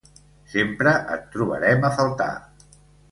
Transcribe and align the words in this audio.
Sempre 0.53 0.93
et 1.15 1.27
trobarem 1.35 1.85
a 1.91 1.91
faltar. 1.99 2.31